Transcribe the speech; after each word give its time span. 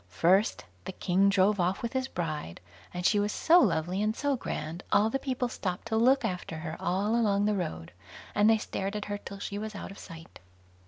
First, 0.09 0.65
the 0.85 0.93
king 0.93 1.29
drove 1.29 1.59
off 1.59 1.83
with 1.83 1.93
his 1.93 2.07
bride, 2.07 2.59
and 2.91 3.05
she 3.05 3.19
was 3.19 3.31
so 3.31 3.59
lovely 3.59 4.01
and 4.01 4.15
so 4.15 4.35
grand, 4.35 4.83
all 4.91 5.11
the 5.11 5.19
people 5.19 5.47
stopped 5.47 5.85
to 5.89 5.95
look 5.95 6.25
after 6.25 6.57
her 6.57 6.75
all 6.79 7.15
along 7.15 7.45
the 7.45 7.53
road, 7.53 7.91
and 8.33 8.49
they 8.49 8.57
stared 8.57 8.95
at 8.95 9.05
her 9.05 9.19
till 9.19 9.37
she 9.37 9.59
was 9.59 9.75
out 9.75 9.91
of 9.91 9.99
sight. 9.99 10.39